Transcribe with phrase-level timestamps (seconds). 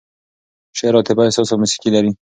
[0.77, 2.11] شعر عاطفه، احساس او موسیقي لري.